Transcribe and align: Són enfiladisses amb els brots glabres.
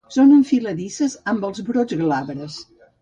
Són 0.13 0.29
enfiladisses 0.35 1.13
amb 1.33 1.45
els 1.49 1.61
brots 1.69 1.99
glabres. 2.01 2.57